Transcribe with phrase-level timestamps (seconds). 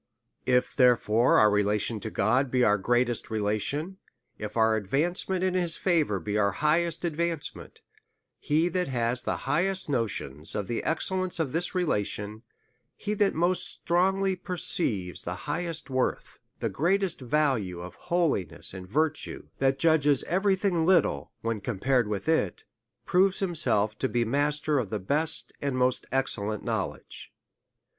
[0.47, 3.97] If therefore our relation to God be our great est relation,
[4.39, 7.81] if our advancement in his favour be our highest advancement,
[8.39, 12.41] he that has the highest notions of the excellence of this relation,
[12.97, 18.73] he that most strong ly perceives the highest worth, and the great value of holiness
[18.73, 22.63] and virtue, that judges every thing little, when compared with it,
[23.05, 27.31] proves himself to be master of the "best, and most excellent knowledge.